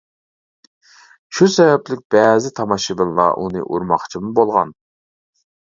شۇ 1.39 1.49
سەۋەبلىك 1.57 2.01
بەزى 2.15 2.53
تاماشىبىنلار 2.61 3.39
ئۇنى 3.43 3.63
ئۇرماقچىمۇ 3.69 4.37
بولغان. 4.41 4.77